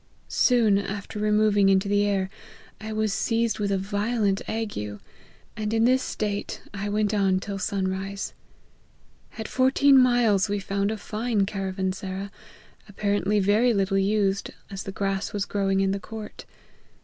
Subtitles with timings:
[0.29, 2.31] Soon after removing into the air,
[2.79, 4.97] I was seized with a violent ague,
[5.55, 8.33] and in this state I went on till sun rise.
[9.37, 12.31] At fourteen miles, we found a fine caravansera,
[12.89, 16.45] apparently very little used, as the grass was growing in the court.